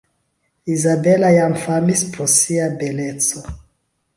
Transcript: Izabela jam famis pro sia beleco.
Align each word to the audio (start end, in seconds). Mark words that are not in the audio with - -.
Izabela 0.75 1.29
jam 1.35 1.53
famis 1.65 2.01
pro 2.15 2.27
sia 2.37 2.71
beleco. 2.81 3.45